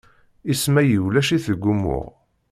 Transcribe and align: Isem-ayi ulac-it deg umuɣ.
Isem-ayi 0.51 0.97
ulac-it 1.05 1.45
deg 1.51 1.63
umuɣ. 1.71 2.05